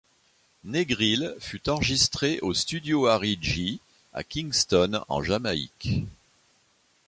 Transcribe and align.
Negril 0.63 1.35
fut 1.39 1.69
enregistré 1.69 2.39
au 2.39 2.55
Studio 2.55 3.05
Harry 3.05 3.37
J 3.39 3.79
à 4.15 4.23
Kingston 4.23 5.03
en 5.09 5.21
Jamaïque. 5.21 5.89